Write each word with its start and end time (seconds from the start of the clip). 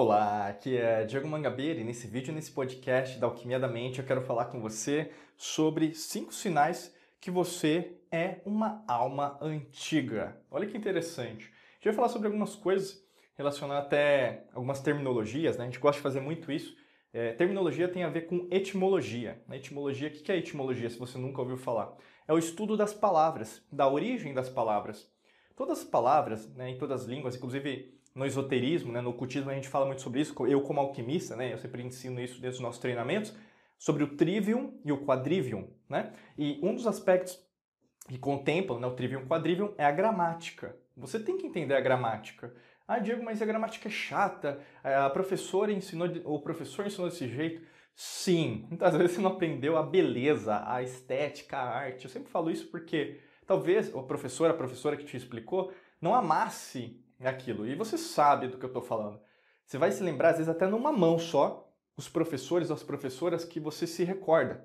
Olá, 0.00 0.46
aqui 0.46 0.76
é 0.76 1.04
Diego 1.04 1.26
Mangabeira 1.26 1.80
e 1.80 1.82
nesse 1.82 2.06
vídeo, 2.06 2.32
nesse 2.32 2.52
podcast 2.52 3.18
da 3.18 3.26
Alquimia 3.26 3.58
da 3.58 3.66
Mente, 3.66 3.98
eu 3.98 4.06
quero 4.06 4.22
falar 4.22 4.44
com 4.44 4.60
você 4.60 5.10
sobre 5.36 5.92
cinco 5.92 6.32
sinais 6.32 6.94
que 7.20 7.32
você 7.32 7.96
é 8.08 8.36
uma 8.46 8.84
alma 8.86 9.36
antiga. 9.40 10.40
Olha 10.52 10.68
que 10.68 10.78
interessante. 10.78 11.46
A 11.46 11.74
gente 11.74 11.84
vai 11.86 11.94
falar 11.94 12.10
sobre 12.10 12.28
algumas 12.28 12.54
coisas 12.54 13.04
relacionadas 13.36 13.86
até 13.86 14.44
algumas 14.54 14.80
terminologias, 14.80 15.56
né? 15.56 15.64
A 15.64 15.66
gente 15.66 15.80
gosta 15.80 15.98
de 15.98 16.02
fazer 16.04 16.20
muito 16.20 16.52
isso. 16.52 16.76
É, 17.12 17.32
terminologia 17.32 17.88
tem 17.88 18.04
a 18.04 18.08
ver 18.08 18.28
com 18.28 18.46
etimologia. 18.52 19.42
Na 19.48 19.56
etimologia, 19.56 20.06
o 20.06 20.12
que 20.12 20.30
é 20.30 20.36
etimologia, 20.36 20.88
se 20.88 20.96
você 20.96 21.18
nunca 21.18 21.40
ouviu 21.40 21.56
falar? 21.56 21.92
É 22.28 22.32
o 22.32 22.38
estudo 22.38 22.76
das 22.76 22.94
palavras, 22.94 23.66
da 23.72 23.90
origem 23.90 24.32
das 24.32 24.48
palavras. 24.48 25.10
Todas 25.56 25.80
as 25.80 25.84
palavras, 25.84 26.48
né, 26.54 26.70
em 26.70 26.78
todas 26.78 27.02
as 27.02 27.08
línguas, 27.08 27.34
inclusive 27.34 27.98
no 28.18 28.26
esoterismo, 28.26 28.92
né, 28.92 29.00
no 29.00 29.10
ocultismo 29.10 29.48
a 29.48 29.54
gente 29.54 29.68
fala 29.68 29.86
muito 29.86 30.02
sobre 30.02 30.20
isso, 30.20 30.34
eu 30.46 30.60
como 30.62 30.80
alquimista, 30.80 31.36
né, 31.36 31.52
eu 31.52 31.58
sempre 31.58 31.82
ensino 31.82 32.20
isso 32.20 32.34
dentro 32.34 32.50
dos 32.50 32.60
nossos 32.60 32.80
treinamentos, 32.80 33.32
sobre 33.78 34.02
o 34.02 34.16
trivium 34.16 34.76
e 34.84 34.90
o 34.90 35.06
quadrivium, 35.06 35.70
né? 35.88 36.12
E 36.36 36.58
um 36.60 36.74
dos 36.74 36.84
aspectos 36.84 37.38
que 38.08 38.18
contemplam 38.18 38.80
né, 38.80 38.88
o 38.88 38.90
trivium 38.90 39.20
e 39.20 39.22
o 39.22 39.26
quadrivium 39.28 39.72
é 39.78 39.84
a 39.84 39.92
gramática. 39.92 40.76
Você 40.96 41.20
tem 41.20 41.38
que 41.38 41.46
entender 41.46 41.74
a 41.74 41.80
gramática. 41.80 42.52
Ah, 42.88 42.98
Diego, 42.98 43.22
mas 43.22 43.40
a 43.40 43.46
gramática 43.46 43.86
é 43.86 43.90
chata, 43.90 44.60
a 44.82 45.08
professora 45.10 45.70
ensinou, 45.70 46.08
o 46.24 46.40
professor 46.40 46.86
ensinou 46.86 47.08
desse 47.08 47.28
jeito. 47.28 47.62
Sim, 47.94 48.66
muitas 48.68 48.94
vezes 48.98 49.12
você 49.12 49.20
não 49.20 49.30
aprendeu 49.30 49.76
a 49.76 49.82
beleza, 49.84 50.64
a 50.66 50.82
estética, 50.82 51.56
a 51.56 51.68
arte. 51.68 52.06
Eu 52.06 52.10
sempre 52.10 52.32
falo 52.32 52.50
isso 52.50 52.66
porque 52.66 53.20
talvez 53.46 53.94
o 53.94 54.02
professor, 54.02 54.50
a 54.50 54.54
professora 54.54 54.96
que 54.96 55.04
te 55.04 55.16
explicou, 55.16 55.72
não 56.00 56.16
amasse 56.16 57.00
aquilo. 57.26 57.66
E 57.66 57.74
você 57.74 57.98
sabe 57.98 58.48
do 58.48 58.58
que 58.58 58.64
eu 58.64 58.68
estou 58.68 58.82
falando. 58.82 59.20
Você 59.64 59.76
vai 59.76 59.90
se 59.90 60.02
lembrar, 60.02 60.30
às 60.30 60.36
vezes, 60.36 60.48
até 60.48 60.66
numa 60.66 60.92
mão 60.92 61.18
só, 61.18 61.68
os 61.96 62.08
professores 62.08 62.70
ou 62.70 62.74
as 62.74 62.82
professoras 62.82 63.44
que 63.44 63.58
você 63.58 63.86
se 63.86 64.04
recorda. 64.04 64.64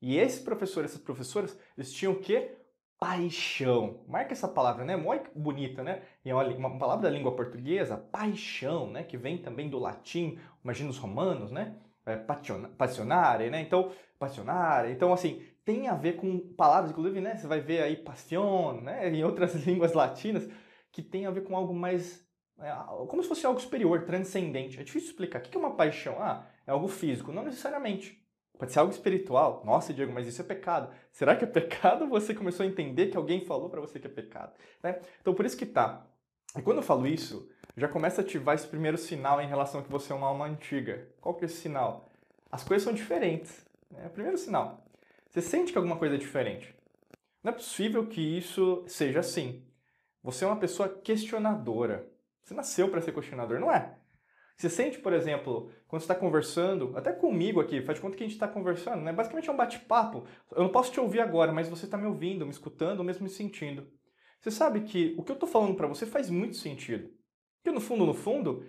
E 0.00 0.18
esses 0.18 0.40
professores, 0.40 0.90
essas 0.90 1.02
professoras, 1.02 1.58
eles 1.76 1.92
tinham 1.92 2.12
o 2.14 2.20
quê? 2.20 2.56
Paixão. 2.98 4.02
Marca 4.08 4.32
essa 4.32 4.48
palavra, 4.48 4.84
né? 4.84 4.96
Muito 4.96 5.30
bonita, 5.38 5.82
né? 5.82 6.02
E 6.24 6.30
é 6.30 6.34
uma, 6.34 6.78
palavra 6.78 7.02
da 7.02 7.10
língua 7.10 7.36
portuguesa, 7.36 7.96
paixão, 7.96 8.90
né? 8.90 9.02
Que 9.02 9.16
vem 9.16 9.38
também 9.38 9.68
do 9.68 9.78
latim, 9.78 10.38
imagina 10.62 10.90
os 10.90 10.98
romanos, 10.98 11.50
né? 11.50 11.76
É, 12.06 12.16
passionare, 12.16 13.50
né? 13.50 13.60
Então, 13.60 13.92
passionare. 14.18 14.90
Então, 14.90 15.12
assim, 15.12 15.42
tem 15.64 15.88
a 15.88 15.94
ver 15.94 16.14
com 16.14 16.38
palavras, 16.38 16.90
inclusive, 16.90 17.20
né? 17.20 17.36
Você 17.36 17.46
vai 17.46 17.60
ver 17.60 17.82
aí 17.82 17.96
passion, 17.96 18.80
né? 18.80 19.08
Em 19.08 19.24
outras 19.24 19.54
línguas 19.66 19.92
latinas, 19.92 20.48
que 20.94 21.02
tem 21.02 21.26
a 21.26 21.30
ver 21.30 21.42
com 21.42 21.56
algo 21.56 21.74
mais. 21.74 22.24
É, 22.60 22.70
como 23.08 23.20
se 23.20 23.28
fosse 23.28 23.44
algo 23.44 23.60
superior, 23.60 24.04
transcendente. 24.04 24.78
É 24.78 24.84
difícil 24.84 25.10
explicar. 25.10 25.40
O 25.40 25.42
que 25.42 25.56
é 25.56 25.60
uma 25.60 25.74
paixão? 25.74 26.16
Ah, 26.20 26.46
é 26.64 26.70
algo 26.70 26.86
físico. 26.86 27.32
Não 27.32 27.42
necessariamente. 27.42 28.24
Pode 28.56 28.72
ser 28.72 28.78
algo 28.78 28.92
espiritual. 28.92 29.60
Nossa, 29.66 29.92
Diego, 29.92 30.12
mas 30.12 30.28
isso 30.28 30.40
é 30.40 30.44
pecado. 30.44 30.94
Será 31.10 31.34
que 31.34 31.42
é 31.42 31.48
pecado 31.48 32.06
você 32.08 32.32
começou 32.32 32.64
a 32.64 32.68
entender 32.68 33.08
que 33.08 33.16
alguém 33.16 33.44
falou 33.44 33.68
para 33.68 33.80
você 33.80 33.98
que 33.98 34.06
é 34.06 34.10
pecado? 34.10 34.52
Né? 34.80 35.00
Então, 35.20 35.34
por 35.34 35.44
isso 35.44 35.56
que 35.56 35.66
tá. 35.66 36.06
E 36.56 36.62
quando 36.62 36.76
eu 36.76 36.82
falo 36.84 37.08
isso, 37.08 37.50
já 37.76 37.88
começa 37.88 38.20
a 38.20 38.24
ativar 38.24 38.54
esse 38.54 38.68
primeiro 38.68 38.96
sinal 38.96 39.40
em 39.40 39.48
relação 39.48 39.80
a 39.80 39.82
que 39.82 39.90
você 39.90 40.12
é 40.12 40.14
uma 40.14 40.28
alma 40.28 40.46
antiga. 40.46 41.08
Qual 41.20 41.34
que 41.34 41.44
é 41.44 41.46
esse 41.46 41.56
sinal? 41.56 42.08
As 42.52 42.62
coisas 42.62 42.84
são 42.84 42.92
diferentes. 42.92 43.66
Né? 43.90 44.02
É 44.06 44.08
primeiro 44.08 44.38
sinal. 44.38 44.86
Você 45.28 45.42
sente 45.42 45.72
que 45.72 45.78
alguma 45.78 45.96
coisa 45.96 46.14
é 46.14 46.18
diferente. 46.18 46.72
Não 47.42 47.50
é 47.50 47.54
possível 47.54 48.06
que 48.06 48.20
isso 48.20 48.84
seja 48.86 49.18
assim. 49.18 49.64
Você 50.24 50.44
é 50.44 50.48
uma 50.48 50.58
pessoa 50.58 50.88
questionadora. 50.88 52.10
Você 52.42 52.54
nasceu 52.54 52.88
para 52.88 53.02
ser 53.02 53.12
questionador, 53.12 53.60
não 53.60 53.70
é? 53.70 53.98
Você 54.56 54.70
sente, 54.70 54.98
por 54.98 55.12
exemplo, 55.12 55.70
quando 55.86 56.00
você 56.00 56.04
está 56.04 56.14
conversando, 56.14 56.96
até 56.96 57.12
comigo 57.12 57.60
aqui, 57.60 57.82
faz 57.82 57.98
de 57.98 58.02
conta 58.02 58.16
que 58.16 58.22
a 58.22 58.26
gente 58.26 58.34
está 58.34 58.48
conversando, 58.48 59.02
né? 59.02 59.12
Basicamente 59.12 59.50
é 59.50 59.52
um 59.52 59.56
bate-papo. 59.56 60.26
Eu 60.52 60.62
não 60.62 60.72
posso 60.72 60.90
te 60.90 60.98
ouvir 60.98 61.20
agora, 61.20 61.52
mas 61.52 61.68
você 61.68 61.84
está 61.84 61.98
me 61.98 62.06
ouvindo, 62.06 62.46
me 62.46 62.52
escutando, 62.52 63.00
ou 63.00 63.04
mesmo 63.04 63.24
me 63.24 63.28
sentindo. 63.28 63.86
Você 64.40 64.50
sabe 64.50 64.80
que 64.82 65.14
o 65.18 65.22
que 65.22 65.30
eu 65.30 65.34
estou 65.34 65.48
falando 65.48 65.74
para 65.74 65.88
você 65.88 66.06
faz 66.06 66.30
muito 66.30 66.56
sentido. 66.56 67.10
Porque 67.62 67.74
no 67.74 67.80
fundo, 67.80 68.06
no 68.06 68.14
fundo, 68.14 68.64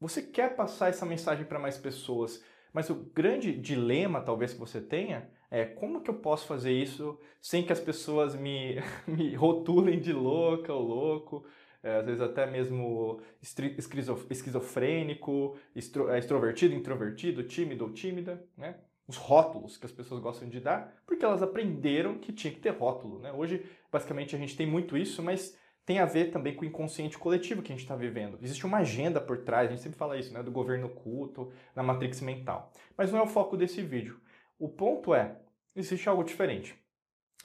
você 0.00 0.22
quer 0.22 0.56
passar 0.56 0.88
essa 0.88 1.06
mensagem 1.06 1.44
para 1.44 1.58
mais 1.58 1.78
pessoas. 1.78 2.42
Mas 2.76 2.90
o 2.90 2.94
grande 2.94 3.56
dilema, 3.56 4.20
talvez, 4.20 4.52
que 4.52 4.60
você 4.60 4.82
tenha 4.82 5.30
é 5.50 5.64
como 5.64 6.02
que 6.02 6.10
eu 6.10 6.16
posso 6.16 6.46
fazer 6.46 6.72
isso 6.72 7.18
sem 7.40 7.64
que 7.64 7.72
as 7.72 7.80
pessoas 7.80 8.36
me, 8.36 8.76
me 9.08 9.34
rotulem 9.34 9.98
de 9.98 10.12
louca 10.12 10.74
ou 10.74 10.86
louco, 10.86 11.46
é, 11.82 11.96
às 11.96 12.04
vezes 12.04 12.20
até 12.20 12.44
mesmo 12.44 13.18
esquizofrênico, 13.40 15.56
extro, 15.74 16.10
é, 16.10 16.18
extrovertido, 16.18 16.74
introvertido, 16.74 17.44
tímido 17.44 17.86
ou 17.86 17.94
tímida, 17.94 18.46
né? 18.54 18.76
Os 19.08 19.16
rótulos 19.16 19.78
que 19.78 19.86
as 19.86 19.92
pessoas 19.92 20.20
gostam 20.20 20.46
de 20.46 20.60
dar, 20.60 21.00
porque 21.06 21.24
elas 21.24 21.42
aprenderam 21.42 22.18
que 22.18 22.30
tinha 22.30 22.52
que 22.52 22.60
ter 22.60 22.74
rótulo, 22.74 23.20
né? 23.20 23.32
Hoje, 23.32 23.64
basicamente, 23.90 24.36
a 24.36 24.38
gente 24.38 24.54
tem 24.54 24.66
muito 24.66 24.98
isso, 24.98 25.22
mas 25.22 25.58
tem 25.86 26.00
a 26.00 26.04
ver 26.04 26.32
também 26.32 26.52
com 26.52 26.62
o 26.62 26.68
inconsciente 26.68 27.16
coletivo 27.16 27.62
que 27.62 27.72
a 27.72 27.74
gente 27.74 27.84
está 27.84 27.94
vivendo. 27.94 28.38
Existe 28.42 28.66
uma 28.66 28.78
agenda 28.78 29.20
por 29.20 29.38
trás, 29.38 29.68
a 29.68 29.70
gente 29.70 29.82
sempre 29.82 29.96
fala 29.96 30.18
isso, 30.18 30.34
né? 30.34 30.42
Do 30.42 30.50
governo 30.50 30.88
oculto, 30.88 31.52
na 31.76 31.82
matrix 31.82 32.20
mental. 32.20 32.72
Mas 32.96 33.12
não 33.12 33.20
é 33.20 33.22
o 33.22 33.28
foco 33.28 33.56
desse 33.56 33.80
vídeo. 33.82 34.20
O 34.58 34.68
ponto 34.68 35.14
é, 35.14 35.36
existe 35.76 36.08
algo 36.08 36.24
diferente. 36.24 36.74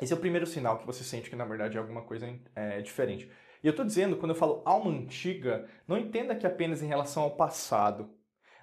Esse 0.01 0.11
é 0.11 0.15
o 0.15 0.19
primeiro 0.19 0.47
sinal 0.47 0.79
que 0.79 0.87
você 0.87 1.03
sente 1.03 1.29
que 1.29 1.35
na 1.35 1.45
verdade 1.45 1.77
é 1.77 1.79
alguma 1.79 2.01
coisa 2.01 2.27
é, 2.55 2.81
diferente. 2.81 3.31
E 3.63 3.67
eu 3.67 3.71
estou 3.71 3.85
dizendo, 3.85 4.17
quando 4.17 4.31
eu 4.31 4.35
falo 4.35 4.63
alma 4.65 4.89
antiga, 4.89 5.69
não 5.87 5.95
entenda 5.95 6.35
que 6.35 6.47
é 6.47 6.49
apenas 6.49 6.81
em 6.81 6.87
relação 6.87 7.21
ao 7.21 7.35
passado. 7.35 8.09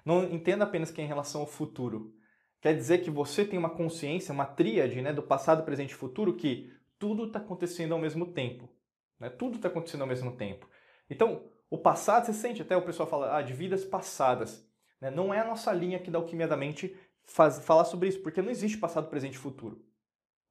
Não 0.03 0.25
entenda 0.25 0.65
apenas 0.65 0.91
que 0.91 0.99
é 0.99 1.05
em 1.05 1.07
relação 1.07 1.39
ao 1.39 1.47
futuro. 1.47 2.13
Quer 2.59 2.75
dizer 2.75 2.97
que 2.97 3.09
você 3.09 3.45
tem 3.45 3.57
uma 3.57 3.69
consciência, 3.69 4.33
uma 4.33 4.45
tríade 4.45 5.01
né, 5.01 5.13
do 5.13 5.23
passado, 5.23 5.63
presente 5.63 5.91
e 5.91 5.95
futuro, 5.95 6.35
que 6.35 6.69
tudo 6.97 7.27
está 7.27 7.39
acontecendo 7.39 7.93
ao 7.93 7.99
mesmo 7.99 8.33
tempo. 8.33 8.69
Né? 9.19 9.29
Tudo 9.29 9.57
está 9.57 9.67
acontecendo 9.67 10.01
ao 10.01 10.07
mesmo 10.07 10.35
tempo. 10.35 10.67
Então, 11.09 11.43
o 11.69 11.77
passado, 11.77 12.25
você 12.25 12.33
sente, 12.33 12.61
até 12.61 12.75
o 12.75 12.81
pessoal 12.81 13.09
fala 13.09 13.37
ah, 13.37 13.41
de 13.41 13.53
vidas 13.53 13.83
passadas. 13.83 14.67
Né? 14.99 15.09
Não 15.09 15.33
é 15.33 15.39
a 15.39 15.45
nossa 15.45 15.71
linha 15.71 15.97
aqui 15.97 16.09
da 16.09 16.17
Alquimia 16.17 16.47
da 16.47 16.57
Mente 16.57 16.95
faz, 17.25 17.59
falar 17.59 17.85
sobre 17.85 18.09
isso, 18.09 18.21
porque 18.21 18.41
não 18.41 18.49
existe 18.49 18.77
passado, 18.77 19.09
presente 19.09 19.35
e 19.35 19.39
futuro. 19.39 19.83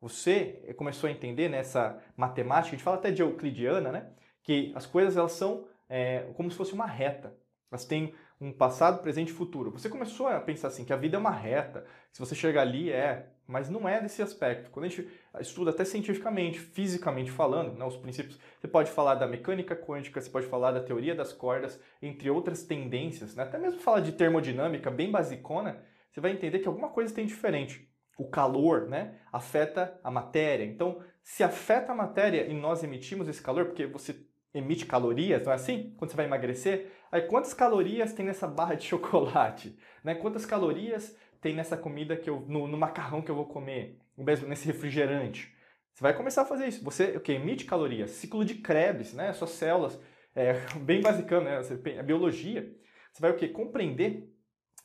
Você 0.00 0.74
começou 0.76 1.08
a 1.08 1.10
entender 1.10 1.48
nessa 1.48 2.00
matemática, 2.16 2.68
a 2.68 2.76
gente 2.76 2.84
fala 2.84 2.98
até 2.98 3.10
de 3.10 3.20
euclidiana, 3.20 3.90
né? 3.90 4.12
que 4.42 4.72
as 4.74 4.86
coisas 4.86 5.16
elas 5.16 5.32
são 5.32 5.66
é, 5.88 6.20
como 6.34 6.50
se 6.50 6.56
fosse 6.56 6.72
uma 6.72 6.86
reta. 6.86 7.36
Elas 7.70 7.84
têm 7.84 8.14
um 8.40 8.52
passado, 8.52 9.02
presente 9.02 9.30
e 9.30 9.34
futuro. 9.34 9.70
Você 9.72 9.88
começou 9.88 10.28
a 10.28 10.40
pensar 10.40 10.68
assim, 10.68 10.84
que 10.84 10.92
a 10.92 10.96
vida 10.96 11.16
é 11.16 11.20
uma 11.20 11.30
reta. 11.30 11.84
Se 12.12 12.20
você 12.20 12.34
chegar 12.34 12.62
ali, 12.62 12.90
é. 12.90 13.30
Mas 13.46 13.68
não 13.68 13.88
é 13.88 14.00
desse 14.00 14.22
aspecto. 14.22 14.70
Quando 14.70 14.84
a 14.84 14.88
gente 14.88 15.08
estuda 15.40 15.70
até 15.70 15.84
cientificamente, 15.84 16.58
fisicamente 16.58 17.30
falando, 17.30 17.76
né, 17.76 17.84
os 17.84 17.96
princípios, 17.96 18.38
você 18.60 18.68
pode 18.68 18.90
falar 18.90 19.14
da 19.14 19.26
mecânica 19.26 19.74
quântica, 19.74 20.20
você 20.20 20.30
pode 20.30 20.46
falar 20.46 20.70
da 20.70 20.82
teoria 20.82 21.14
das 21.14 21.32
cordas, 21.32 21.80
entre 22.02 22.28
outras 22.30 22.62
tendências, 22.62 23.34
né, 23.34 23.44
até 23.44 23.58
mesmo 23.58 23.80
falar 23.80 24.00
de 24.00 24.12
termodinâmica 24.12 24.90
bem 24.90 25.10
basicona, 25.10 25.82
você 26.10 26.20
vai 26.20 26.32
entender 26.32 26.58
que 26.58 26.68
alguma 26.68 26.90
coisa 26.90 27.14
tem 27.14 27.26
diferente. 27.26 27.88
O 28.18 28.28
calor 28.28 28.86
né, 28.86 29.14
afeta 29.32 29.98
a 30.04 30.10
matéria. 30.10 30.64
Então, 30.64 31.02
se 31.22 31.42
afeta 31.42 31.92
a 31.92 31.94
matéria 31.94 32.46
e 32.46 32.54
nós 32.54 32.82
emitimos 32.84 33.28
esse 33.28 33.40
calor, 33.40 33.66
porque 33.66 33.86
você 33.86 34.27
emite 34.52 34.86
calorias, 34.86 35.44
não 35.44 35.52
é 35.52 35.54
assim? 35.54 35.94
Quando 35.96 36.10
você 36.10 36.16
vai 36.16 36.26
emagrecer, 36.26 36.92
aí 37.12 37.22
quantas 37.22 37.54
calorias 37.54 38.12
tem 38.12 38.26
nessa 38.26 38.46
barra 38.46 38.74
de 38.74 38.84
chocolate? 38.86 39.78
Né? 40.02 40.14
Quantas 40.14 40.46
calorias 40.46 41.16
tem 41.40 41.54
nessa 41.54 41.76
comida 41.76 42.16
que 42.16 42.28
eu, 42.28 42.40
no, 42.48 42.66
no 42.66 42.76
macarrão 42.76 43.22
que 43.22 43.30
eu 43.30 43.34
vou 43.34 43.46
comer, 43.46 43.98
mesmo 44.16 44.48
nesse 44.48 44.66
refrigerante? 44.66 45.54
Você 45.94 46.02
vai 46.02 46.14
começar 46.14 46.42
a 46.42 46.46
fazer 46.46 46.68
isso. 46.68 46.84
Você 46.84 47.16
o 47.16 47.20
que 47.20 47.32
emite 47.32 47.64
calorias, 47.64 48.12
ciclo 48.12 48.44
de 48.44 48.54
Krebs, 48.54 49.14
né? 49.14 49.32
Suas 49.32 49.50
células, 49.50 49.98
é, 50.34 50.52
bem 50.80 51.00
basicão, 51.00 51.42
né? 51.42 51.60
A 51.98 52.02
biologia. 52.02 52.72
Você 53.12 53.20
vai 53.20 53.32
o 53.32 53.36
que 53.36 53.48
compreender 53.48 54.32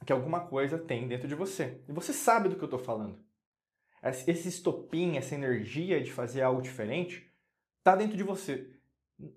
que 0.04 0.12
alguma 0.12 0.42
coisa 0.42 0.78
tem 0.78 1.08
dentro 1.08 1.28
de 1.28 1.36
você. 1.36 1.82
E 1.88 1.94
você 1.94 2.12
sabe 2.12 2.50
do 2.50 2.56
que 2.56 2.64
eu 2.64 2.66
estou 2.66 2.80
falando. 2.80 3.24
Esse 4.02 4.50
estopim, 4.50 5.16
essa 5.16 5.36
energia 5.36 6.02
de 6.02 6.12
fazer 6.12 6.42
algo 6.42 6.62
diferente, 6.62 7.32
está 7.78 7.96
dentro 7.96 8.18
de 8.18 8.24
você. 8.24 8.70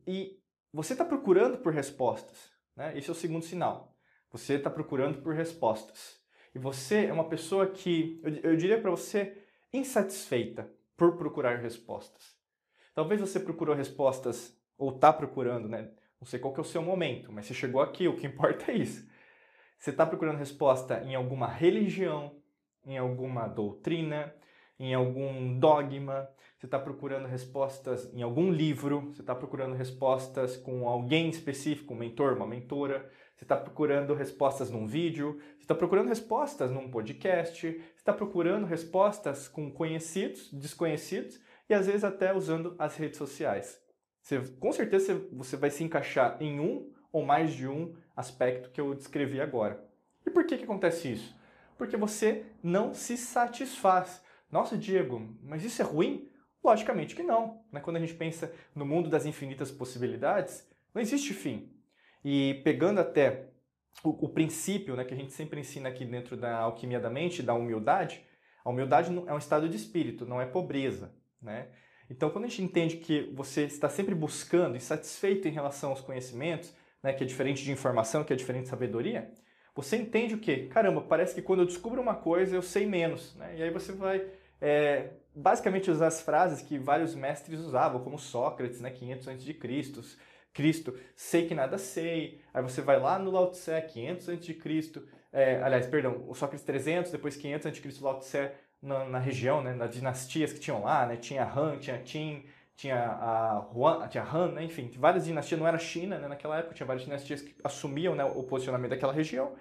E 0.07 0.39
você 0.73 0.93
está 0.95 1.05
procurando 1.05 1.59
por 1.59 1.73
respostas. 1.73 2.51
Né? 2.77 2.97
Esse 2.97 3.09
é 3.09 3.13
o 3.13 3.17
segundo 3.17 3.45
sinal. 3.45 3.97
Você 4.31 4.55
está 4.55 4.71
procurando 4.71 5.23
por 5.23 5.35
respostas. 5.35 6.21
E 6.55 6.59
você 6.59 7.07
é 7.07 7.13
uma 7.13 7.29
pessoa 7.29 7.67
que, 7.67 8.21
eu, 8.23 8.51
eu 8.51 8.57
diria 8.57 8.81
para 8.81 8.91
você, 8.91 9.37
insatisfeita 9.73 10.71
por 10.97 11.17
procurar 11.17 11.57
respostas. 11.57 12.37
Talvez 12.95 13.21
você 13.21 13.39
procurou 13.39 13.75
respostas, 13.75 14.59
ou 14.79 14.95
está 14.95 15.13
procurando, 15.13 15.69
né? 15.69 15.91
Não 16.19 16.27
sei 16.27 16.39
qual 16.39 16.55
que 16.55 16.61
é 16.61 16.63
o 16.63 16.67
seu 16.67 16.81
momento, 16.81 17.31
mas 17.31 17.47
você 17.47 17.55
chegou 17.55 17.83
aqui, 17.83 18.09
o 18.09 18.17
que 18.17 18.27
importa 18.29 18.73
é 18.73 18.77
isso. 18.77 19.07
Você 19.79 19.91
está 19.91 20.07
procurando 20.07 20.39
resposta 20.39 21.03
em 21.05 21.15
alguma 21.15 21.47
religião, 21.47 22.41
em 22.85 22.97
alguma 22.97 23.47
doutrina, 23.47 24.35
em 24.79 24.95
algum 24.95 25.59
dogma, 25.59 26.29
você 26.59 26.67
está 26.67 26.79
procurando 26.79 27.27
respostas 27.27 28.13
em 28.15 28.23
algum 28.23 28.51
livro, 28.51 29.13
você 29.13 29.21
está 29.21 29.35
procurando 29.35 29.75
respostas 29.75 30.57
com 30.57 30.89
alguém 30.89 31.29
específico, 31.29 31.95
um 31.95 31.97
mentor, 31.97 32.35
uma 32.35 32.47
mentora, 32.47 33.11
você 33.37 33.45
está 33.45 33.57
procurando 33.57 34.15
respostas 34.15 34.71
num 34.71 34.87
vídeo, 34.87 35.39
você 35.57 35.65
está 35.65 35.75
procurando 35.75 36.09
respostas 36.09 36.71
num 36.71 36.91
podcast, 36.91 37.61
você 37.61 37.79
está 37.97 38.13
procurando 38.13 38.67
respostas 38.67 39.47
com 39.47 39.71
conhecidos, 39.71 40.51
desconhecidos 40.53 41.39
e 41.69 41.75
às 41.75 41.87
vezes 41.87 42.05
até 42.05 42.35
usando 42.35 42.75
as 42.79 42.97
redes 42.97 43.19
sociais. 43.19 43.79
Você, 44.23 44.41
com 44.59 44.73
certeza 44.73 45.15
você 45.33 45.57
vai 45.57 45.71
se 45.71 45.85
encaixar 45.85 46.37
em 46.41 46.59
um 46.59 46.91
ou 47.13 47.25
mais 47.25 47.53
de 47.53 47.69
um 47.69 47.95
aspecto 48.17 48.71
que 48.71 48.81
eu 48.81 48.95
descrevi 48.95 49.41
agora. 49.41 49.85
E 50.27 50.31
por 50.31 50.45
que, 50.45 50.59
que 50.59 50.65
acontece 50.65 51.13
isso? 51.13 51.37
Porque 51.79 51.97
você 51.97 52.45
não 52.63 52.93
se 52.95 53.17
satisfaz. 53.17 54.23
Nossa, 54.51 54.77
Diego, 54.77 55.37
mas 55.43 55.65
isso 55.65 55.83
é 55.83 55.85
ruim? 55.85 56.29
Logicamente 56.63 57.15
que 57.15 57.23
não. 57.23 57.63
Né? 57.73 57.81
Quando 57.81 57.97
a 57.97 58.01
gente 58.01 58.15
pensa 58.15 58.53
no 58.75 58.85
mundo 58.85 59.09
das 59.09 59.27
infinitas 59.27 59.71
possibilidades, 59.71 60.69
não 60.95 61.03
existe 61.03 61.33
fim. 61.33 61.73
E 62.25 62.61
pegando 62.65 63.01
até 63.01 63.51
o, 64.03 64.27
o 64.27 64.29
princípio 64.29 64.97
né, 64.97 65.05
que 65.05 65.15
a 65.15 65.17
gente 65.17 65.33
sempre 65.33 65.61
ensina 65.61 65.89
aqui 65.89 66.05
dentro 66.05 66.37
da 66.37 66.59
alquimia 66.59 67.01
da 67.01 67.11
mente, 67.11 67.43
da 67.43 67.55
humildade, 67.55 68.25
a 68.65 68.71
humildade 68.71 69.11
é 69.27 69.33
um 69.33 69.39
estado 69.39 69.69
de 69.69 69.77
espírito, 69.77 70.27
não 70.27 70.41
é 70.41 70.47
pobreza. 70.47 71.15
Né? 71.41 71.69
Então, 72.11 72.31
quando 72.31 72.45
a 72.45 72.49
gente 72.49 72.63
entende 72.63 72.97
que 72.97 73.33
você 73.35 73.65
está 73.65 73.89
sempre 73.89 74.15
buscando 74.15 74.77
e 74.77 74.81
satisfeito 74.81 75.47
em 75.47 75.53
relação 75.53 75.91
aos 75.91 76.01
conhecimentos, 76.01 76.75
né, 77.03 77.13
que 77.13 77.23
é 77.23 77.27
diferente 77.27 77.63
de 77.63 77.71
informação, 77.71 78.25
que 78.25 78.33
é 78.33 78.37
diferente 78.37 78.65
de 78.65 78.71
sabedoria, 78.71 79.33
você 79.77 79.97
entende 79.99 80.35
o 80.35 80.39
quê? 80.39 80.69
Caramba, 80.71 81.03
parece 81.03 81.35
que 81.35 81.43
quando 81.43 81.61
eu 81.61 81.67
descubro 81.67 82.01
uma 82.01 82.15
coisa 82.15 82.57
eu 82.57 82.63
sei 82.63 82.87
menos. 82.87 83.37
Né? 83.37 83.57
E 83.59 83.63
aí 83.63 83.71
você 83.71 83.93
vai 83.93 84.27
é, 84.61 85.11
basicamente 85.35 85.91
usar 85.91 86.07
as 86.07 86.23
frases 86.23 86.63
que 86.63 86.79
vários 86.79 87.15
mestres 87.15 87.61
usavam, 87.61 88.03
como 88.03 88.19
Sócrates, 88.19 88.81
né, 88.81 88.91
500 88.91 89.29
a.C., 89.29 89.55
Cristo, 90.55 90.99
sei 91.15 91.47
que 91.47 91.55
nada 91.55 91.77
sei. 91.77 92.41
Aí 92.55 92.63
você 92.63 92.81
vai 92.81 92.99
lá 92.99 93.19
no 93.19 93.31
Lao 93.31 93.51
Tse, 93.51 93.83
500 93.83 94.29
a.C., 94.31 95.03
é, 95.31 95.63
aliás, 95.63 95.87
perdão, 95.87 96.25
o 96.27 96.35
Sócrates 96.35 96.65
300, 96.65 97.13
depois 97.13 97.37
500 97.37 97.67
a.C., 97.67 98.03
Lao 98.03 98.19
Tse 98.21 98.51
na, 98.81 99.05
na, 99.05 99.19
região, 99.19 99.63
né, 99.63 99.75
nas 99.75 99.95
dinastias 99.95 100.55
que 100.55 100.61
tinham 100.61 100.83
lá, 100.83 101.05
né, 101.05 101.17
tinha 101.17 101.45
Han, 101.45 101.79
tinha 101.79 101.99
Qin, 101.99 102.47
tinha 102.77 103.07
a 103.07 104.09
tinha 104.09 104.23
Han, 104.23 104.53
né, 104.53 104.65
enfim, 104.65 104.91
várias 104.99 105.25
dinastias, 105.25 105.59
não 105.59 105.67
era 105.67 105.79
China, 105.79 106.19
né, 106.19 106.29
naquela 106.29 106.59
época, 106.59 106.75
tinha 106.75 106.87
várias 106.87 107.05
dinastias 107.05 107.41
que 107.41 107.55
assumiam 107.65 108.15
né, 108.15 108.25
o 108.25 108.43
posicionamento 108.43 108.91
daquela 108.91 109.13
região. 109.13 109.55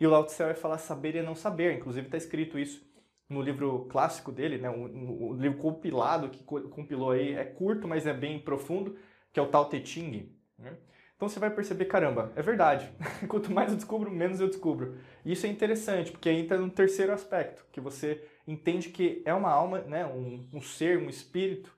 E 0.00 0.06
o 0.06 0.10
Lao 0.10 0.24
Tse 0.24 0.42
vai 0.42 0.54
falar 0.54 0.78
saber 0.78 1.14
e 1.14 1.22
não 1.22 1.34
saber, 1.34 1.74
inclusive 1.74 2.06
está 2.06 2.16
escrito 2.16 2.58
isso 2.58 2.90
no 3.28 3.42
livro 3.42 3.86
clássico 3.90 4.32
dele, 4.32 4.58
né, 4.58 4.70
o, 4.70 5.30
o, 5.30 5.32
livro 5.34 5.58
compilado 5.58 6.30
que 6.30 6.42
compilou 6.42 7.10
aí, 7.10 7.34
é 7.34 7.44
curto, 7.44 7.86
mas 7.86 8.06
é 8.06 8.12
bem 8.12 8.38
profundo, 8.38 8.96
que 9.32 9.38
é 9.38 9.42
o 9.42 9.46
Tao 9.46 9.68
Te 9.68 9.84
Ching. 9.84 10.34
Né? 10.58 10.76
Então 11.14 11.28
você 11.28 11.38
vai 11.38 11.50
perceber, 11.50 11.84
caramba, 11.84 12.32
é 12.34 12.42
verdade. 12.42 12.90
Quanto 13.28 13.52
mais 13.52 13.70
eu 13.70 13.76
descubro, 13.76 14.10
menos 14.10 14.40
eu 14.40 14.48
descubro. 14.48 14.98
E 15.24 15.32
isso 15.32 15.46
é 15.46 15.48
interessante, 15.48 16.10
porque 16.10 16.30
entra 16.30 16.58
no 16.58 16.68
terceiro 16.68 17.12
aspecto, 17.12 17.64
que 17.70 17.80
você 17.80 18.22
entende 18.46 18.88
que 18.88 19.22
é 19.24 19.32
uma 19.32 19.50
alma, 19.50 19.80
né, 19.82 20.04
um, 20.04 20.48
um 20.52 20.60
ser, 20.60 20.98
um 20.98 21.08
espírito 21.08 21.72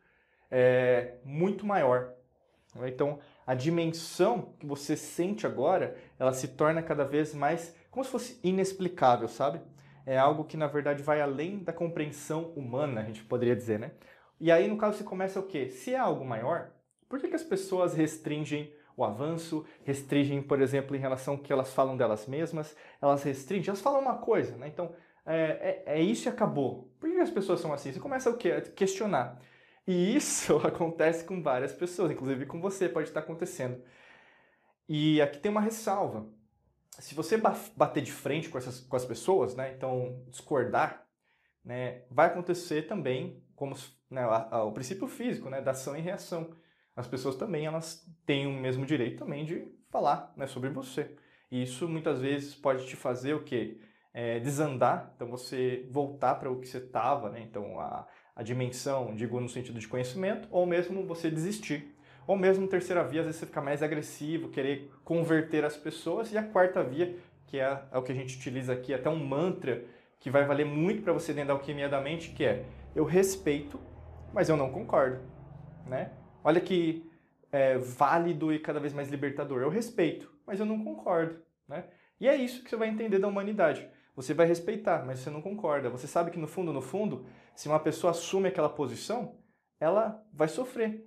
é, 0.57 1.15
muito 1.25 1.67
maior. 1.67 2.13
Então, 2.87 3.19
a 3.45 3.55
dimensão 3.55 4.55
que 4.61 4.65
você 4.65 4.97
sente 4.97 5.45
agora, 5.45 5.97
ela 6.17 6.33
se 6.33 6.47
torna 6.47 6.81
cada 6.81 7.05
vez 7.05 7.35
mais 7.35 7.75
como 7.91 8.05
se 8.05 8.11
fosse 8.11 8.41
inexplicável, 8.43 9.27
sabe? 9.27 9.61
É 10.07 10.17
algo 10.17 10.45
que 10.45 10.57
na 10.57 10.69
verdade 10.69 11.03
vai 11.03 11.21
além 11.21 11.59
da 11.59 11.73
compreensão 11.73 12.53
humana, 12.57 13.01
a 13.01 13.05
gente 13.05 13.25
poderia 13.25 13.57
dizer, 13.57 13.81
né? 13.81 13.93
E 14.41 14.51
aí, 14.53 14.69
no 14.69 14.77
caso, 14.77 14.99
você 14.99 15.05
começa 15.05 15.41
o 15.41 15.45
quê? 15.45 15.69
Se 15.71 15.93
é 15.93 15.99
algo 15.99 16.25
maior, 16.25 16.71
por 17.09 17.19
que, 17.19 17.29
que 17.29 17.35
as 17.35 17.43
pessoas 17.43 17.95
restringem 17.95 18.73
o 18.97 19.05
avanço, 19.05 19.65
restringem, 19.85 20.41
por 20.41 20.61
exemplo, 20.61 20.95
em 20.95 21.01
relação 21.01 21.35
ao 21.35 21.41
que 21.41 21.53
elas 21.53 21.73
falam 21.73 21.97
delas 21.97 22.27
mesmas, 22.29 22.77
elas 23.03 23.25
restringem, 23.25 23.69
elas 23.71 23.81
falam 23.81 24.01
uma 24.01 24.19
coisa, 24.19 24.57
né? 24.57 24.69
Então, 24.69 24.95
é, 25.27 25.83
é, 25.87 25.99
é 25.99 26.01
isso 26.01 26.29
e 26.29 26.31
acabou. 26.31 26.93
Por 27.01 27.11
que 27.11 27.17
as 27.19 27.31
pessoas 27.31 27.61
são 27.61 27.73
assim? 27.73 27.93
Você 27.93 27.99
começa 27.99 28.31
o 28.31 28.37
quê? 28.37 28.53
A 28.53 28.61
questionar. 28.61 29.41
E 29.87 30.17
isso 30.17 30.57
acontece 30.67 31.25
com 31.25 31.43
várias 31.43 31.73
pessoas, 31.73 32.11
inclusive 32.11 32.47
com 32.47 32.61
você, 32.61 32.89
pode 32.89 33.09
estar 33.09 33.21
acontecendo. 33.21 33.83
E 34.89 35.21
aqui 35.21 35.39
tem 35.39 35.51
uma 35.51 35.61
ressalva. 35.61 36.27
Se 36.99 37.15
você 37.15 37.37
bater 37.77 38.03
de 38.03 38.13
frente 38.13 38.49
com, 38.49 38.59
essas, 38.59 38.81
com 38.81 38.97
as 38.97 39.05
pessoas, 39.05 39.57
né, 39.57 39.75
então 39.77 40.23
discordar, 40.29 41.07
né, 41.65 42.03
vai 42.11 42.27
acontecer 42.27 42.83
também 42.83 43.43
como 43.57 43.75
né, 44.11 44.25
o 44.27 44.73
princípio 44.73 45.09
físico, 45.09 45.51
né, 45.51 45.61
da 45.61 45.73
ação 45.73 45.97
e 45.97 46.01
reação. 46.01 46.55
As 46.95 47.09
pessoas 47.09 47.35
também 47.35 47.67
elas 47.67 48.07
têm 48.25 48.47
o 48.47 48.53
mesmo 48.53 48.87
direito 48.87 49.19
também 49.19 49.45
de 49.45 49.67
falar 49.91 50.33
né, 50.37 50.47
sobre 50.47 50.71
você. 50.71 51.17
E 51.51 51.63
isso 51.63 51.89
muitas 51.89 52.21
vezes 52.21 52.55
pode 52.55 52.87
te 52.87 52.95
fazer 52.95 53.35
o 53.35 53.43
quê? 53.43 53.81
é, 54.15 54.39
desandar, 54.39 55.13
então 55.17 55.29
você 55.29 55.89
voltar 55.91 56.37
para 56.37 56.49
o 56.51 56.61
que 56.61 56.69
você 56.69 56.79
estava, 56.79 57.29
né? 57.31 57.41
então 57.41 57.81
a, 57.81 58.07
a 58.37 58.43
dimensão, 58.43 59.15
digo 59.15 59.39
no 59.41 59.49
sentido 59.49 59.79
de 59.79 59.87
conhecimento, 59.87 60.49
ou 60.51 60.67
mesmo 60.67 61.07
você 61.07 61.31
desistir. 61.31 61.95
Ou 62.27 62.37
mesmo 62.37 62.67
terceira 62.67 63.05
via, 63.05 63.21
às 63.21 63.27
vezes 63.27 63.41
você 63.41 63.47
ficar 63.47 63.61
mais 63.61 63.83
agressivo, 63.83 64.49
querer 64.49 64.91
converter 65.05 65.65
as 65.65 65.77
pessoas. 65.77 66.33
E 66.33 66.39
a 66.39 66.43
quarta 66.43 66.83
via, 66.83 67.15
que 67.47 67.61
é, 67.61 67.83
é 67.93 67.99
o 67.99 68.03
que 68.03 68.13
a 68.13 68.15
gente 68.15 68.37
utiliza 68.37 68.73
aqui, 68.73 68.95
até 68.95 69.11
um 69.11 69.23
mantra 69.25 69.85
que 70.19 70.31
vai 70.31 70.45
valer 70.45 70.65
muito 70.65 71.03
para 71.03 71.13
você 71.13 71.35
dentro 71.35 71.49
da 71.49 71.55
alquimia 71.55 71.89
da 71.89 72.01
mente, 72.01 72.31
que 72.31 72.45
é 72.45 72.65
eu 72.97 73.05
respeito, 73.05 73.79
mas 74.33 74.49
eu 74.49 74.57
não 74.57 74.71
concordo. 74.71 75.21
Né? 75.87 76.11
Olha 76.43 76.61
que 76.61 77.09
é, 77.53 77.77
válido 77.77 78.53
e 78.53 78.59
cada 78.59 78.81
vez 78.81 78.95
mais 78.95 79.11
libertador. 79.11 79.61
Eu 79.61 79.69
respeito, 79.69 80.33
mas 80.47 80.59
eu 80.59 80.67
não 80.67 80.83
concordo. 80.83 81.37
Né? 81.69 81.85
E 82.19 82.27
é 82.27 82.35
isso 82.35 82.65
que 82.65 82.71
você 82.71 82.77
vai 82.77 82.89
entender 82.89 83.19
da 83.19 83.29
humanidade 83.29 83.87
você 84.15 84.33
vai 84.33 84.47
respeitar, 84.47 85.05
mas 85.05 85.19
você 85.19 85.31
não 85.31 85.43
concorda. 85.43 85.91
Você 85.91 86.07
sabe 86.07 86.31
que 86.31 86.39
no 86.39 86.47
fundo, 86.47 86.73
no 86.73 86.81
fundo, 86.81 87.27
se 87.55 87.69
uma 87.69 87.81
pessoa 87.81 88.13
assume 88.13 88.49
aquela 88.49 88.69
posição, 88.69 89.37
ela 89.81 90.25
vai 90.33 90.49
sofrer. 90.49 91.05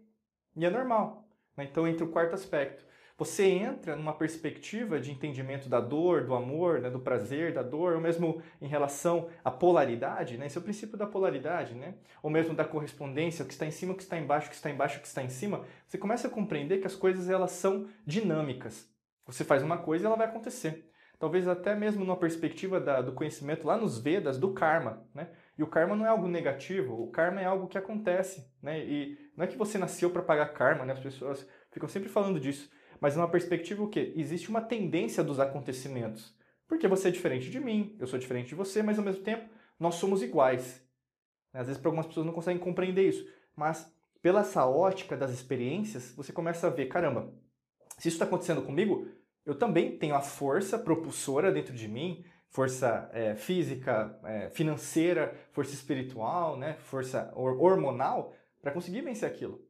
E 0.56 0.66
é 0.66 0.70
normal. 0.70 1.30
Né? 1.56 1.68
Então 1.70 1.88
entra 1.88 2.06
o 2.06 2.10
quarto 2.10 2.36
aspecto. 2.36 2.86
Você 3.18 3.46
entra 3.46 3.96
numa 3.96 4.14
perspectiva 4.14 5.00
de 5.00 5.12
entendimento 5.12 5.68
da 5.68 5.80
dor, 5.80 6.26
do 6.26 6.36
amor, 6.36 6.82
né? 6.82 6.90
do 6.90 7.00
prazer, 7.00 7.52
da 7.52 7.64
dor, 7.64 7.94
ou 7.94 8.02
mesmo 8.02 8.44
em 8.62 8.68
relação 8.68 9.28
à 9.44 9.50
polaridade, 9.50 10.38
né? 10.38 10.46
esse 10.46 10.56
é 10.56 10.62
o 10.62 10.64
princípio 10.64 10.96
da 10.96 11.08
polaridade, 11.08 11.74
né? 11.74 11.96
ou 12.22 12.30
mesmo 12.30 12.54
da 12.54 12.64
correspondência, 12.64 13.44
o 13.44 13.48
que 13.48 13.54
está 13.54 13.66
em 13.66 13.72
cima, 13.72 13.94
o 13.94 13.96
que 13.96 14.04
está 14.04 14.20
embaixo, 14.20 14.48
o 14.48 14.50
que 14.52 14.56
está 14.56 14.70
embaixo, 14.70 15.00
o 15.00 15.02
que 15.02 15.08
está 15.08 15.24
em 15.24 15.30
cima. 15.30 15.66
Você 15.88 15.98
começa 15.98 16.28
a 16.28 16.32
compreender 16.32 16.80
que 16.80 16.86
as 16.86 16.96
coisas 16.96 17.28
elas 17.28 17.52
são 17.52 17.88
dinâmicas. 18.06 18.88
Você 19.26 19.44
faz 19.44 19.64
uma 19.64 19.80
coisa 19.80 20.06
e 20.06 20.08
ela 20.08 20.16
vai 20.16 20.28
acontecer 20.28 20.88
talvez 21.20 21.48
até 21.48 21.76
mesmo 21.76 22.04
numa 22.06 22.18
perspectiva 22.18 22.80
da, 22.80 23.02
do 23.02 23.14
conhecimento 23.14 23.66
lá 23.66 23.78
nos 23.78 24.00
Vedas 24.00 24.38
do 24.38 24.54
karma, 24.54 25.06
né? 25.14 25.30
E 25.58 25.64
o 25.64 25.68
karma 25.68 25.96
não 25.96 26.06
é 26.06 26.10
algo 26.10 26.28
negativo, 26.28 27.02
o 27.02 27.10
karma 27.10 27.42
é 27.42 27.46
algo 27.46 27.68
que 27.68 27.78
acontece, 27.78 28.52
né? 28.62 28.80
E 28.80 29.18
não 29.36 29.44
é 29.44 29.48
que 29.48 29.58
você 29.58 29.78
nasceu 29.78 30.10
para 30.10 30.22
pagar 30.22 30.54
karma, 30.54 30.86
né? 30.86 30.94
As 30.94 31.00
pessoas 31.00 31.48
ficam 31.72 31.90
sempre 31.90 32.10
falando 32.10 32.40
disso, 32.40 32.70
mas 33.00 33.16
numa 33.16 33.30
perspectiva 33.30 33.84
o 33.84 33.90
quê? 33.90 34.14
Existe 34.16 34.50
uma 34.50 34.62
tendência 34.62 35.24
dos 35.24 35.40
acontecimentos. 35.40 36.36
Porque 36.68 36.88
você 36.88 37.08
é 37.08 37.12
diferente 37.12 37.50
de 37.50 37.60
mim, 37.60 37.96
eu 38.00 38.08
sou 38.08 38.20
diferente 38.20 38.50
de 38.50 38.56
você, 38.56 38.84
mas 38.84 39.00
ao 39.00 39.06
mesmo 39.06 39.24
tempo 39.24 39.50
nós 39.80 39.96
somos 39.96 40.22
iguais. 40.22 40.86
Às 41.54 41.68
vezes 41.68 41.82
para 41.82 41.90
algumas 41.90 42.06
pessoas 42.06 42.26
não 42.26 42.34
conseguem 42.34 42.62
compreender 42.62 43.08
isso, 43.08 43.26
mas 43.56 43.92
pela 44.22 44.42
essa 44.42 44.66
ótica 44.66 45.16
das 45.16 45.32
experiências, 45.32 46.14
você 46.16 46.34
começa 46.34 46.68
a 46.68 46.70
ver, 46.70 46.88
caramba, 46.88 47.34
se 47.98 48.10
isso 48.10 48.16
está 48.16 48.26
acontecendo 48.26 48.62
comigo, 48.62 49.08
eu 49.48 49.56
também 49.56 49.98
tenho 49.98 50.14
a 50.14 50.20
força 50.20 50.78
propulsora 50.78 51.54
dentro 51.54 51.74
de 51.74 51.88
mim, 51.88 52.26
força 52.50 53.10
é, 53.14 53.34
física, 53.34 54.20
é, 54.26 54.50
financeira, 54.50 55.34
força 55.54 55.74
espiritual, 55.74 56.58
né, 56.58 56.74
força 56.74 57.32
hormonal, 57.34 58.34
para 58.62 58.74
conseguir 58.74 59.02
vencer 59.02 59.30
aquilo. 59.30 59.66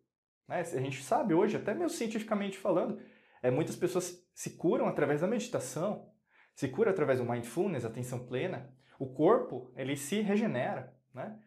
Né? 0.47 0.61
A 0.61 0.81
gente 0.81 1.03
sabe 1.03 1.35
hoje, 1.35 1.57
até 1.57 1.75
mesmo 1.75 1.91
cientificamente 1.91 2.57
falando, 2.57 2.99
é, 3.43 3.51
muitas 3.51 3.75
pessoas 3.75 4.19
se 4.33 4.57
curam 4.57 4.87
através 4.87 5.21
da 5.21 5.27
meditação, 5.27 6.09
se 6.55 6.67
cura 6.69 6.89
através 6.89 7.19
do 7.19 7.25
mindfulness, 7.25 7.85
atenção 7.85 8.25
plena. 8.25 8.73
O 8.97 9.13
corpo, 9.13 9.71
ele 9.75 9.95
se 9.95 10.21
regenera, 10.21 10.91
né? 11.13 11.37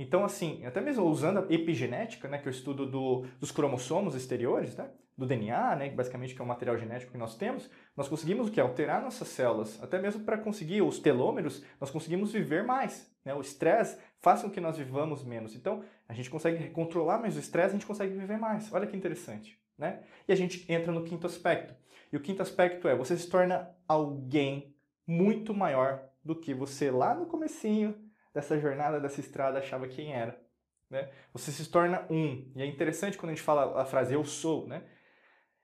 Então, 0.00 0.24
assim, 0.24 0.64
até 0.64 0.80
mesmo 0.80 1.04
usando 1.04 1.40
a 1.40 1.52
epigenética, 1.52 2.26
né, 2.26 2.38
que 2.38 2.48
é 2.48 2.50
o 2.50 2.50
estudo 2.50 2.86
do, 2.86 3.26
dos 3.38 3.52
cromossomos 3.52 4.14
exteriores, 4.14 4.74
né, 4.74 4.88
do 5.14 5.26
DNA, 5.26 5.76
né, 5.76 5.90
basicamente 5.90 6.34
que 6.34 6.40
é 6.40 6.44
o 6.44 6.48
material 6.48 6.78
genético 6.78 7.12
que 7.12 7.18
nós 7.18 7.36
temos, 7.36 7.70
nós 7.94 8.08
conseguimos 8.08 8.48
o 8.48 8.50
que? 8.50 8.58
Alterar 8.58 9.02
nossas 9.02 9.28
células. 9.28 9.78
Até 9.82 10.00
mesmo 10.00 10.24
para 10.24 10.38
conseguir 10.38 10.80
os 10.80 10.98
telômeros, 10.98 11.62
nós 11.78 11.90
conseguimos 11.90 12.32
viver 12.32 12.64
mais. 12.64 13.14
Né? 13.22 13.34
O 13.34 13.42
estresse 13.42 13.98
faz 14.20 14.40
com 14.40 14.50
que 14.50 14.58
nós 14.58 14.78
vivamos 14.78 15.22
menos. 15.22 15.54
Então, 15.54 15.84
a 16.08 16.14
gente 16.14 16.30
consegue 16.30 16.70
controlar 16.70 17.18
mais 17.18 17.36
o 17.36 17.38
estresse, 17.38 17.68
a 17.68 17.72
gente 17.72 17.86
consegue 17.86 18.14
viver 18.14 18.38
mais. 18.38 18.72
Olha 18.72 18.86
que 18.86 18.96
interessante. 18.96 19.60
Né? 19.76 20.00
E 20.26 20.32
a 20.32 20.36
gente 20.36 20.64
entra 20.72 20.90
no 20.90 21.04
quinto 21.04 21.26
aspecto. 21.26 21.74
E 22.10 22.16
o 22.16 22.20
quinto 22.20 22.40
aspecto 22.40 22.88
é, 22.88 22.96
você 22.96 23.18
se 23.18 23.28
torna 23.28 23.68
alguém 23.86 24.74
muito 25.06 25.52
maior 25.52 26.02
do 26.24 26.34
que 26.34 26.54
você 26.54 26.90
lá 26.90 27.14
no 27.14 27.26
comecinho 27.26 27.94
dessa 28.40 28.58
jornada, 28.58 28.98
dessa 28.98 29.20
estrada, 29.20 29.58
achava 29.58 29.86
quem 29.86 30.12
era. 30.12 30.40
Né? 30.88 31.08
Você 31.32 31.52
se 31.52 31.70
torna 31.70 32.04
um. 32.10 32.50
E 32.56 32.62
é 32.62 32.66
interessante 32.66 33.16
quando 33.16 33.30
a 33.30 33.34
gente 33.34 33.44
fala 33.44 33.80
a 33.80 33.84
frase 33.84 34.14
eu 34.14 34.24
sou, 34.24 34.66
né? 34.66 34.82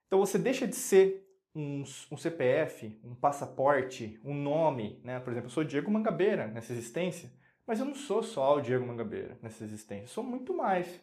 Então 0.06 0.20
você 0.20 0.38
deixa 0.38 0.68
de 0.68 0.76
ser 0.76 1.26
um, 1.54 1.82
um, 2.12 2.16
CPF, 2.16 3.00
um 3.02 3.14
passaporte, 3.14 4.20
um 4.24 4.34
nome, 4.34 5.00
né? 5.02 5.18
Por 5.18 5.32
exemplo, 5.32 5.48
eu 5.48 5.52
sou 5.52 5.64
Diego 5.64 5.90
Mangabeira 5.90 6.46
nessa 6.46 6.72
existência, 6.72 7.32
mas 7.66 7.80
eu 7.80 7.86
não 7.86 7.94
sou 7.94 8.22
só 8.22 8.56
o 8.56 8.60
Diego 8.60 8.86
Mangabeira 8.86 9.36
nessa 9.42 9.64
existência, 9.64 10.04
eu 10.04 10.08
sou 10.08 10.22
muito 10.22 10.54
mais. 10.54 11.00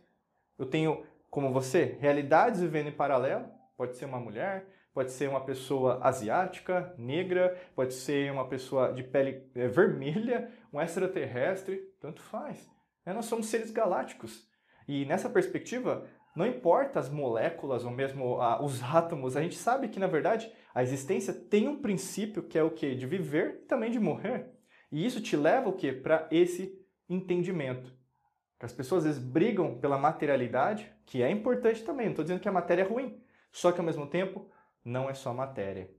Eu 0.58 0.66
tenho, 0.66 1.06
como 1.30 1.52
você, 1.52 1.98
realidades 2.00 2.62
vivendo 2.62 2.88
em 2.88 2.96
paralelo, 2.96 3.50
pode 3.76 3.98
ser 3.98 4.06
uma 4.06 4.20
mulher, 4.20 4.66
pode 4.94 5.12
ser 5.12 5.28
uma 5.28 5.44
pessoa 5.44 6.00
asiática, 6.04 6.94
negra, 6.98 7.58
pode 7.76 7.94
ser 7.94 8.32
uma 8.32 8.48
pessoa 8.48 8.94
de 8.94 9.04
pele 9.04 9.50
é, 9.56 9.68
vermelha, 9.68 10.52
um 10.72 10.80
extraterrestre, 10.80 11.78
tanto 12.00 12.22
faz. 12.22 12.70
É, 13.06 13.12
nós 13.12 13.26
somos 13.26 13.48
seres 13.48 13.72
galácticos. 13.72 14.48
E 14.88 15.06
nessa 15.06 15.30
perspectiva, 15.30 16.06
não 16.36 16.46
importa 16.46 17.00
as 17.00 17.10
moléculas 17.10 17.86
ou 17.86 17.92
mesmo 17.92 18.38
os 18.62 18.82
átomos, 18.84 19.36
a 19.36 19.42
gente 19.42 19.56
sabe 19.56 19.88
que 19.88 20.00
na 20.00 20.08
verdade 20.08 20.52
a 20.74 20.84
existência 20.84 21.34
tem 21.34 21.68
um 21.68 21.82
princípio 21.82 22.44
que 22.44 22.58
é 22.58 22.64
o 22.64 22.72
que? 22.72 22.96
De 22.96 23.06
viver 23.06 23.62
e 23.64 23.66
também 23.66 23.92
de 23.92 24.00
morrer. 24.00 24.52
E 24.92 25.06
isso 25.06 25.22
te 25.22 25.36
leva 25.36 25.70
o 25.70 25.74
que? 25.74 25.92
Para 25.92 26.28
esse 26.32 26.80
entendimento. 27.10 27.92
As 28.60 28.72
pessoas 28.72 29.06
às 29.06 29.16
vezes 29.16 29.30
brigam 29.30 29.78
pela 29.80 29.98
materialidade, 29.98 30.90
que 31.06 31.22
é 31.22 31.30
importante 31.30 31.84
também, 31.84 32.06
não 32.06 32.14
estou 32.14 32.24
dizendo 32.24 32.40
que 32.40 32.48
a 32.48 32.52
matéria 32.52 32.84
é 32.84 32.86
ruim, 32.86 33.22
só 33.52 33.72
que 33.72 33.80
ao 33.80 33.86
mesmo 33.86 34.08
tempo 34.08 34.50
não 34.84 35.10
é 35.10 35.14
só 35.14 35.34
matéria. 35.34 35.90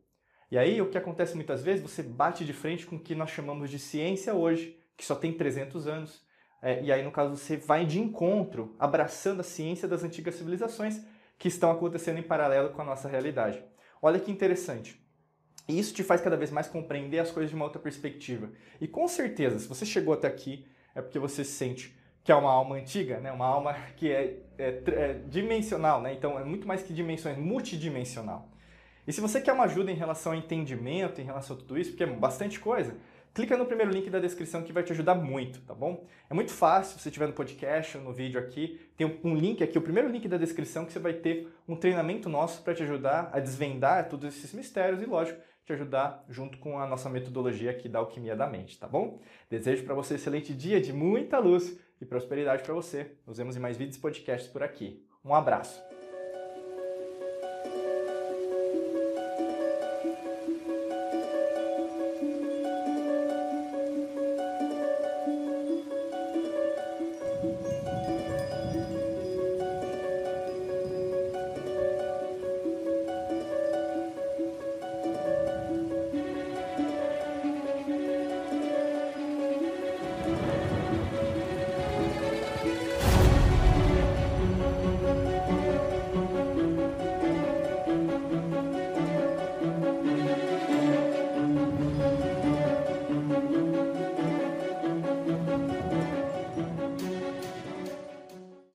E 0.50 0.58
aí 0.58 0.80
o 0.80 0.90
que 0.90 0.98
acontece 0.98 1.34
muitas 1.34 1.62
vezes, 1.62 1.82
você 1.82 2.02
bate 2.02 2.44
de 2.44 2.52
frente 2.52 2.86
com 2.86 2.96
o 2.96 3.00
que 3.00 3.14
nós 3.14 3.30
chamamos 3.30 3.70
de 3.70 3.78
ciência 3.78 4.34
hoje, 4.34 4.78
que 4.96 5.04
só 5.04 5.14
tem 5.14 5.32
300 5.32 5.86
anos, 5.86 6.24
é, 6.64 6.82
e 6.82 6.90
aí, 6.90 7.02
no 7.02 7.12
caso, 7.12 7.36
você 7.36 7.58
vai 7.58 7.84
de 7.84 8.00
encontro, 8.00 8.74
abraçando 8.78 9.40
a 9.40 9.42
ciência 9.44 9.86
das 9.86 10.02
antigas 10.02 10.34
civilizações 10.36 10.98
que 11.38 11.46
estão 11.46 11.70
acontecendo 11.70 12.18
em 12.18 12.22
paralelo 12.22 12.70
com 12.70 12.80
a 12.80 12.84
nossa 12.86 13.06
realidade. 13.06 13.62
Olha 14.00 14.18
que 14.18 14.30
interessante. 14.30 14.98
E 15.68 15.78
isso 15.78 15.92
te 15.92 16.02
faz 16.02 16.22
cada 16.22 16.38
vez 16.38 16.50
mais 16.50 16.66
compreender 16.66 17.18
as 17.18 17.30
coisas 17.30 17.50
de 17.50 17.54
uma 17.54 17.66
outra 17.66 17.78
perspectiva. 17.78 18.50
E 18.80 18.88
com 18.88 19.06
certeza, 19.06 19.58
se 19.58 19.68
você 19.68 19.84
chegou 19.84 20.14
até 20.14 20.26
aqui, 20.26 20.66
é 20.94 21.02
porque 21.02 21.18
você 21.18 21.44
sente 21.44 21.94
que 22.22 22.32
é 22.32 22.34
uma 22.34 22.50
alma 22.50 22.76
antiga, 22.76 23.20
né? 23.20 23.30
uma 23.30 23.46
alma 23.46 23.74
que 23.98 24.10
é, 24.10 24.38
é, 24.56 24.82
é 24.86 25.12
dimensional, 25.28 26.00
né? 26.00 26.14
então 26.14 26.38
é 26.38 26.44
muito 26.44 26.66
mais 26.66 26.82
que 26.82 26.94
dimensões, 26.94 27.36
multidimensional. 27.36 28.48
E 29.06 29.12
se 29.12 29.20
você 29.20 29.40
quer 29.40 29.52
uma 29.52 29.64
ajuda 29.64 29.90
em 29.90 29.94
relação 29.94 30.32
ao 30.32 30.38
entendimento, 30.38 31.20
em 31.20 31.24
relação 31.24 31.56
a 31.56 31.58
tudo 31.58 31.78
isso, 31.78 31.90
porque 31.90 32.04
é 32.04 32.06
bastante 32.06 32.58
coisa, 32.58 32.96
clica 33.34 33.56
no 33.56 33.66
primeiro 33.66 33.90
link 33.90 34.08
da 34.08 34.20
descrição 34.20 34.62
que 34.62 34.72
vai 34.72 34.82
te 34.82 34.92
ajudar 34.92 35.14
muito, 35.14 35.60
tá 35.62 35.74
bom? 35.74 36.06
É 36.30 36.34
muito 36.34 36.52
fácil, 36.52 36.96
se 36.96 37.02
você 37.02 37.08
estiver 37.08 37.26
no 37.26 37.32
podcast 37.32 37.98
ou 37.98 38.04
no 38.04 38.12
vídeo 38.12 38.38
aqui, 38.38 38.80
tem 38.96 39.20
um 39.24 39.34
link 39.34 39.62
aqui, 39.62 39.76
o 39.76 39.82
primeiro 39.82 40.08
link 40.08 40.26
da 40.28 40.36
descrição 40.36 40.86
que 40.86 40.92
você 40.92 40.98
vai 41.00 41.12
ter 41.12 41.48
um 41.68 41.76
treinamento 41.76 42.28
nosso 42.28 42.62
para 42.62 42.74
te 42.74 42.82
ajudar 42.84 43.30
a 43.32 43.40
desvendar 43.40 44.08
todos 44.08 44.28
esses 44.28 44.52
mistérios 44.54 45.02
e, 45.02 45.06
lógico, 45.06 45.40
te 45.64 45.72
ajudar 45.72 46.24
junto 46.28 46.58
com 46.58 46.78
a 46.78 46.86
nossa 46.86 47.08
metodologia 47.08 47.70
aqui 47.70 47.88
da 47.88 47.98
Alquimia 47.98 48.36
da 48.36 48.46
Mente, 48.46 48.78
tá 48.78 48.86
bom? 48.86 49.20
Desejo 49.50 49.82
para 49.84 49.94
você 49.94 50.14
um 50.14 50.16
excelente 50.16 50.54
dia 50.54 50.80
de 50.80 50.92
muita 50.92 51.38
luz 51.38 51.78
e 52.00 52.04
prosperidade 52.04 52.62
para 52.62 52.74
você. 52.74 53.12
Nos 53.26 53.38
vemos 53.38 53.56
em 53.56 53.60
mais 53.60 53.76
vídeos 53.76 53.96
e 53.96 54.00
podcasts 54.00 54.50
por 54.50 54.62
aqui. 54.62 55.02
Um 55.24 55.34
abraço! 55.34 56.03